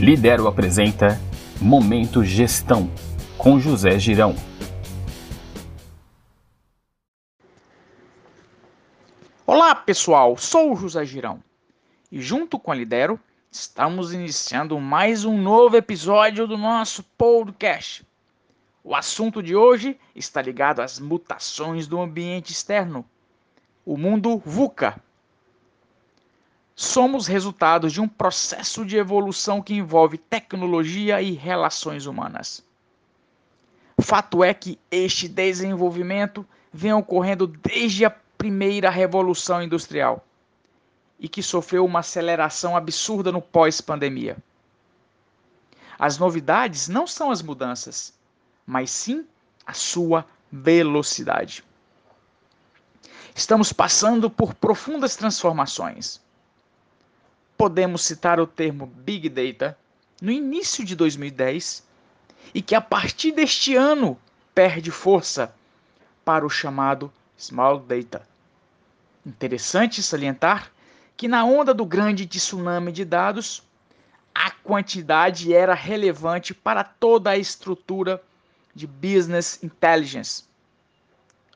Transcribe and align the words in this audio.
Lidero 0.00 0.48
apresenta 0.48 1.20
Momento 1.60 2.24
Gestão 2.24 2.90
com 3.36 3.60
José 3.60 3.98
Girão. 3.98 4.34
Olá 9.46 9.74
pessoal, 9.74 10.38
sou 10.38 10.74
José 10.74 11.04
Girão 11.04 11.44
e 12.10 12.18
junto 12.18 12.58
com 12.58 12.72
a 12.72 12.74
Lidero 12.74 13.20
estamos 13.52 14.14
iniciando 14.14 14.80
mais 14.80 15.26
um 15.26 15.36
novo 15.36 15.76
episódio 15.76 16.46
do 16.46 16.56
nosso 16.56 17.02
podcast. 17.18 18.02
O 18.82 18.96
assunto 18.96 19.42
de 19.42 19.54
hoje 19.54 20.00
está 20.16 20.40
ligado 20.40 20.80
às 20.80 20.98
mutações 20.98 21.86
do 21.86 22.00
ambiente 22.00 22.52
externo, 22.52 23.04
o 23.84 23.98
mundo 23.98 24.40
VUCA 24.46 24.98
somos 26.80 27.26
resultados 27.26 27.92
de 27.92 28.00
um 28.00 28.08
processo 28.08 28.86
de 28.86 28.96
evolução 28.96 29.60
que 29.60 29.74
envolve 29.74 30.16
tecnologia 30.16 31.20
e 31.20 31.32
relações 31.32 32.06
humanas. 32.06 32.64
Fato 34.00 34.42
é 34.42 34.54
que 34.54 34.78
este 34.90 35.28
desenvolvimento 35.28 36.44
vem 36.72 36.94
ocorrendo 36.94 37.46
desde 37.46 38.06
a 38.06 38.10
primeira 38.10 38.88
revolução 38.88 39.62
industrial 39.62 40.24
e 41.18 41.28
que 41.28 41.42
sofreu 41.42 41.84
uma 41.84 41.98
aceleração 41.98 42.74
absurda 42.74 43.30
no 43.30 43.42
pós-pandemia. 43.42 44.38
As 45.98 46.16
novidades 46.16 46.88
não 46.88 47.06
são 47.06 47.30
as 47.30 47.42
mudanças, 47.42 48.14
mas 48.66 48.90
sim 48.90 49.26
a 49.66 49.74
sua 49.74 50.24
velocidade. 50.50 51.62
Estamos 53.34 53.70
passando 53.70 54.30
por 54.30 54.54
profundas 54.54 55.14
transformações 55.14 56.22
podemos 57.60 58.00
citar 58.00 58.40
o 58.40 58.46
termo 58.46 58.86
Big 58.86 59.28
Data 59.28 59.76
no 60.18 60.30
início 60.30 60.82
de 60.82 60.96
2010 60.96 61.86
e 62.54 62.62
que 62.62 62.74
a 62.74 62.80
partir 62.80 63.32
deste 63.32 63.76
ano 63.76 64.18
perde 64.54 64.90
força 64.90 65.54
para 66.24 66.46
o 66.46 66.48
chamado 66.48 67.12
Small 67.38 67.78
Data. 67.80 68.26
Interessante 69.26 70.02
salientar 70.02 70.72
que 71.18 71.28
na 71.28 71.44
onda 71.44 71.74
do 71.74 71.84
grande 71.84 72.26
tsunami 72.26 72.92
de 72.92 73.04
dados, 73.04 73.62
a 74.34 74.50
quantidade 74.50 75.52
era 75.52 75.74
relevante 75.74 76.54
para 76.54 76.82
toda 76.82 77.28
a 77.28 77.36
estrutura 77.36 78.22
de 78.74 78.86
business 78.86 79.62
intelligence. 79.62 80.44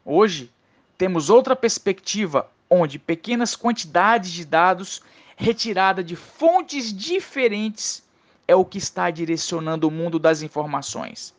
Hoje, 0.04 0.52
temos 0.98 1.30
outra 1.30 1.56
perspectiva 1.56 2.50
onde 2.68 2.98
pequenas 2.98 3.56
quantidades 3.56 4.32
de 4.32 4.44
dados 4.44 5.00
retirada 5.36 6.02
de 6.02 6.16
fontes 6.16 6.92
diferentes 6.92 8.02
é 8.46 8.54
o 8.54 8.64
que 8.64 8.78
está 8.78 9.10
direcionando 9.10 9.88
o 9.88 9.90
mundo 9.90 10.18
das 10.18 10.42
informações. 10.42 11.34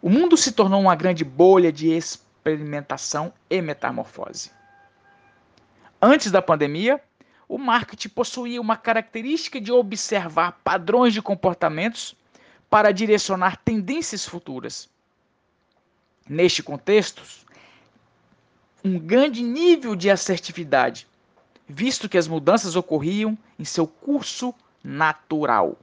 O 0.00 0.08
mundo 0.08 0.36
se 0.36 0.52
tornou 0.52 0.80
uma 0.80 0.94
grande 0.94 1.24
bolha 1.24 1.72
de 1.72 1.90
experimentação 1.90 3.32
e 3.50 3.60
metamorfose. 3.60 4.50
Antes 6.00 6.30
da 6.30 6.40
pandemia, 6.40 7.02
o 7.48 7.58
marketing 7.58 8.10
possuía 8.10 8.60
uma 8.60 8.76
característica 8.76 9.60
de 9.60 9.72
observar 9.72 10.60
padrões 10.62 11.12
de 11.12 11.20
comportamentos 11.20 12.14
para 12.70 12.92
direcionar 12.92 13.56
tendências 13.56 14.24
futuras. 14.24 14.88
Neste 16.28 16.62
contexto, 16.62 17.22
um 18.84 18.98
grande 18.98 19.42
nível 19.42 19.96
de 19.96 20.10
assertividade 20.10 21.08
visto 21.68 22.08
que 22.08 22.16
as 22.16 22.26
mudanças 22.26 22.74
ocorriam 22.74 23.36
em 23.58 23.64
seu 23.64 23.86
curso 23.86 24.54
natural. 24.82 25.76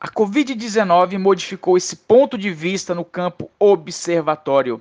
A 0.00 0.08
Covid-19 0.08 1.18
modificou 1.18 1.76
esse 1.76 1.96
ponto 1.96 2.38
de 2.38 2.52
vista 2.52 2.94
no 2.94 3.04
campo 3.04 3.50
observatório. 3.58 4.80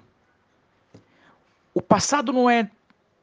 O 1.74 1.82
passado 1.82 2.32
não 2.32 2.50
é 2.50 2.70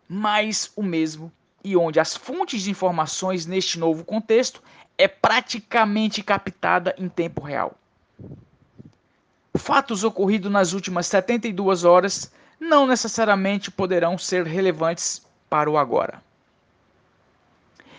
mais 0.09 0.73
o 0.75 0.83
mesmo 0.83 1.31
e 1.63 1.77
onde 1.77 2.01
as 2.01 2.17
fontes 2.17 2.63
de 2.63 2.71
informações 2.71 3.47
neste 3.47 3.79
novo 3.79 4.05
contexto 4.05 4.63
é 4.99 5.07
praticamente 5.07 6.23
captada 6.23 6.95
em 6.99 7.09
tempo 7.09 7.41
real. 7.43 7.77
Fatos 9.55 10.03
ocorridos 10.03 10.51
nas 10.51 10.73
últimas 10.73 11.07
72 11.07 11.85
horas 11.85 12.33
não 12.59 12.87
necessariamente 12.87 13.71
poderão 13.71 14.19
ser 14.19 14.47
relevantes 14.47 15.23
para 15.53 15.71
o 15.71 15.77
agora. 15.77 16.23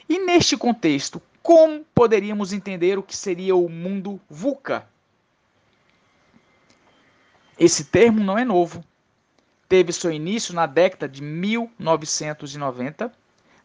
E 0.10 0.18
neste 0.18 0.58
contexto, 0.58 1.22
como 1.44 1.86
poderíamos 1.94 2.52
entender 2.52 2.98
o 2.98 3.04
que 3.04 3.16
seria 3.16 3.56
o 3.56 3.70
mundo 3.70 4.20
VUCA? 4.28 4.88
Esse 7.60 7.86
termo 7.86 8.24
não 8.24 8.40
é 8.40 8.44
novo. 8.44 8.84
Teve 9.70 9.94
seu 9.94 10.12
início 10.12 10.52
na 10.52 10.66
década 10.66 11.08
de 11.08 11.22
1990, 11.22 13.14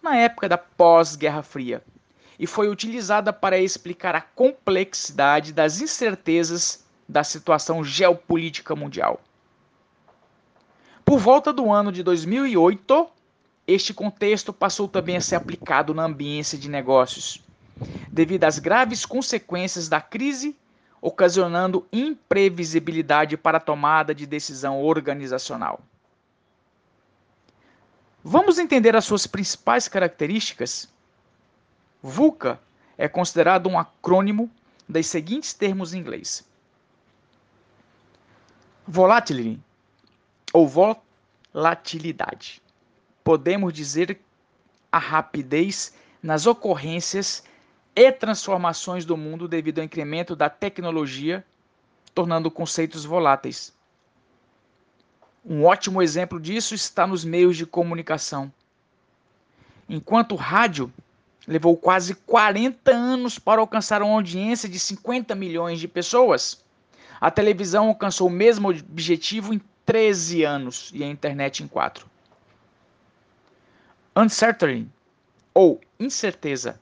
na 0.03 0.16
época 0.19 0.50
da 0.50 0.59
pós-Guerra 0.59 1.43
Fria, 1.43 1.82
e 2.38 2.47
foi 2.47 2.69
utilizada 2.69 3.32
para 3.32 3.59
explicar 3.59 4.15
a 4.15 4.20
complexidade 4.20 5.50
das 5.50 5.81
incertezas 5.81 6.84
da 7.09 7.25
situação 7.25 7.82
geopolítica 7.82 8.76
mundial. 8.76 9.19
Por 11.06 11.19
volta 11.19 11.55
do 11.55 11.72
ano 11.72 11.91
de 11.91 12.03
2008, 12.03 13.16
este 13.69 13.93
contexto 13.93 14.51
passou 14.51 14.89
também 14.89 15.19
a 15.19 15.21
ser 15.21 15.34
aplicado 15.34 15.93
na 15.93 16.05
ambiência 16.05 16.56
de 16.56 16.71
negócios, 16.71 17.45
devido 18.11 18.45
às 18.45 18.59
graves 18.59 19.05
consequências 19.05 19.91
da 19.91 20.01
crise, 20.01 20.56
ocasionando 21.03 21.87
imprevisibilidade 21.93 23.37
para 23.37 23.59
a 23.59 23.61
tomada 23.61 24.15
de 24.15 24.27
decisão 24.27 24.83
organizacional. 24.83 25.81
Vamos 28.25 28.59
entender 28.59 28.97
as 28.97 29.05
suas 29.05 29.27
principais 29.27 29.87
características? 29.87 30.89
VUCA 32.03 32.59
é 32.97 33.06
considerado 33.06 33.69
um 33.69 33.79
acrônimo 33.79 34.50
dos 34.89 35.06
seguintes 35.06 35.53
termos 35.53 35.93
em 35.93 35.99
inglês: 35.99 36.43
Volatility 38.87 39.61
ou 40.55 40.67
volatilidade 41.55 42.62
podemos 43.28 43.75
dizer 43.75 44.19
a 44.91 44.97
rapidez 44.97 45.93
nas 46.22 46.47
ocorrências 46.47 47.44
e 47.94 48.11
transformações 48.11 49.05
do 49.05 49.19
mundo 49.19 49.47
devido 49.47 49.81
ao 49.81 49.84
incremento 49.84 50.34
da 50.34 50.49
tecnologia, 50.49 51.44
tornando 52.15 52.50
conceitos 52.50 53.05
voláteis. 53.05 53.71
Um 55.44 55.62
ótimo 55.67 56.00
exemplo 56.00 56.41
disso 56.41 56.75
está 56.75 57.06
nos 57.06 57.22
meios 57.22 57.59
de 57.59 57.67
comunicação. 57.67 58.50
Enquanto 59.87 60.33
o 60.33 60.37
rádio 60.37 60.91
levou 61.47 61.77
quase 61.77 62.15
40 62.15 62.91
anos 62.91 63.38
para 63.38 63.61
alcançar 63.61 64.03
uma 64.03 64.15
audiência 64.15 64.67
de 64.67 64.78
50 64.78 65.34
milhões 65.34 65.78
de 65.78 65.87
pessoas, 65.87 66.65
a 67.21 67.31
televisão 67.31 67.88
alcançou 67.88 68.28
o 68.28 68.31
mesmo 68.31 68.71
objetivo 68.71 69.53
em 69.53 69.61
13 69.84 70.44
anos 70.44 70.91
e 70.94 71.05
a 71.05 71.06
internet 71.06 71.62
em 71.62 71.69
4 71.69 72.09
uncertainty 74.15 74.89
ou 75.55 75.81
incerteza. 75.99 76.81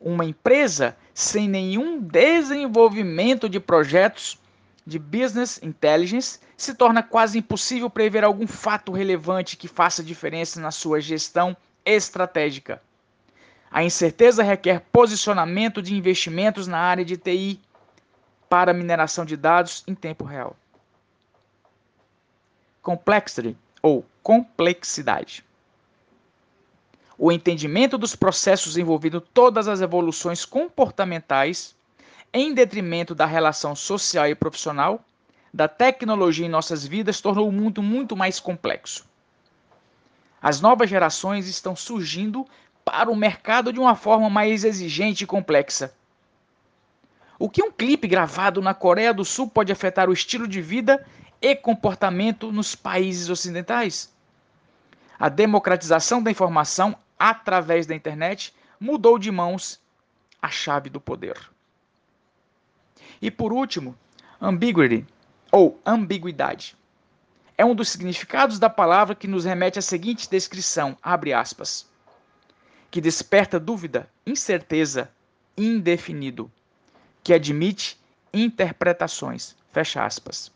Uma 0.00 0.24
empresa 0.24 0.96
sem 1.14 1.48
nenhum 1.48 2.00
desenvolvimento 2.00 3.48
de 3.48 3.60
projetos 3.60 4.38
de 4.86 4.98
business 4.98 5.60
intelligence 5.62 6.40
se 6.56 6.74
torna 6.74 7.02
quase 7.02 7.38
impossível 7.38 7.90
prever 7.90 8.24
algum 8.24 8.46
fato 8.46 8.92
relevante 8.92 9.56
que 9.56 9.68
faça 9.68 10.02
diferença 10.02 10.60
na 10.60 10.70
sua 10.70 11.00
gestão 11.00 11.56
estratégica. 11.84 12.82
A 13.70 13.84
incerteza 13.84 14.42
requer 14.42 14.80
posicionamento 14.92 15.80
de 15.80 15.94
investimentos 15.94 16.66
na 16.66 16.78
área 16.78 17.04
de 17.04 17.16
TI 17.16 17.60
para 18.48 18.72
mineração 18.72 19.24
de 19.24 19.36
dados 19.36 19.84
em 19.86 19.94
tempo 19.94 20.24
real. 20.24 20.56
Complexity 22.82 23.56
ou 23.82 24.04
complexidade 24.22 25.44
o 27.22 27.30
entendimento 27.30 27.98
dos 27.98 28.16
processos 28.16 28.78
envolvendo 28.78 29.20
todas 29.20 29.68
as 29.68 29.82
evoluções 29.82 30.46
comportamentais, 30.46 31.76
em 32.32 32.54
detrimento 32.54 33.14
da 33.14 33.26
relação 33.26 33.76
social 33.76 34.26
e 34.26 34.34
profissional, 34.34 35.04
da 35.52 35.68
tecnologia 35.68 36.46
em 36.46 36.48
nossas 36.48 36.86
vidas, 36.86 37.20
tornou 37.20 37.46
o 37.46 37.52
mundo 37.52 37.82
muito 37.82 38.16
mais 38.16 38.40
complexo. 38.40 39.04
As 40.40 40.62
novas 40.62 40.88
gerações 40.88 41.46
estão 41.46 41.76
surgindo 41.76 42.46
para 42.86 43.10
o 43.10 43.16
mercado 43.16 43.70
de 43.70 43.78
uma 43.78 43.94
forma 43.94 44.30
mais 44.30 44.64
exigente 44.64 45.24
e 45.24 45.26
complexa. 45.26 45.92
O 47.38 47.50
que 47.50 47.62
um 47.62 47.70
clipe 47.70 48.08
gravado 48.08 48.62
na 48.62 48.72
Coreia 48.72 49.12
do 49.12 49.26
Sul 49.26 49.46
pode 49.46 49.70
afetar 49.70 50.08
o 50.08 50.14
estilo 50.14 50.48
de 50.48 50.62
vida 50.62 51.06
e 51.38 51.54
comportamento 51.54 52.50
nos 52.50 52.74
países 52.74 53.28
ocidentais? 53.28 54.10
A 55.18 55.28
democratização 55.28 56.22
da 56.22 56.30
informação 56.30 56.96
através 57.20 57.86
da 57.86 57.94
internet 57.94 58.54
mudou 58.80 59.18
de 59.18 59.30
mãos 59.30 59.78
a 60.40 60.48
chave 60.48 60.88
do 60.88 60.98
poder. 60.98 61.36
E 63.20 63.30
por 63.30 63.52
último, 63.52 63.94
ambiguity 64.40 65.06
ou 65.52 65.78
ambiguidade. 65.84 66.74
É 67.58 67.64
um 67.64 67.74
dos 67.74 67.90
significados 67.90 68.58
da 68.58 68.70
palavra 68.70 69.14
que 69.14 69.28
nos 69.28 69.44
remete 69.44 69.78
à 69.78 69.82
seguinte 69.82 70.30
descrição, 70.30 70.96
abre 71.02 71.34
aspas, 71.34 71.86
que 72.90 73.02
desperta 73.02 73.60
dúvida, 73.60 74.08
incerteza, 74.26 75.10
indefinido, 75.58 76.50
que 77.22 77.34
admite 77.34 78.00
interpretações, 78.32 79.54
fecha 79.70 80.02
aspas. 80.02 80.50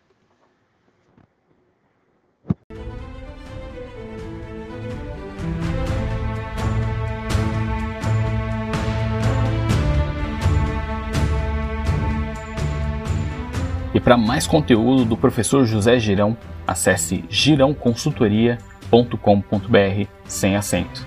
E 13.99 14.01
para 14.01 14.17
mais 14.17 14.47
conteúdo 14.47 15.05
do 15.05 15.17
professor 15.17 15.67
José 15.67 15.99
Girão, 15.99 16.37
acesse 16.65 17.25
girãoconsultoria.com.br 17.29 20.07
sem 20.25 20.55
acento. 20.55 21.05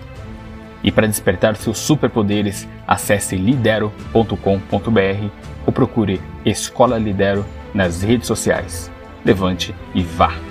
E 0.84 0.92
para 0.92 1.08
despertar 1.08 1.56
seus 1.56 1.78
superpoderes, 1.78 2.68
acesse 2.86 3.38
lidero.com.br 3.38 4.36
ou 5.66 5.72
procure 5.72 6.20
Escola 6.46 6.98
Lidero 6.98 7.46
nas 7.74 8.02
redes 8.02 8.28
sociais. 8.28 8.92
Levante 9.24 9.74
e 9.96 10.04
vá! 10.04 10.51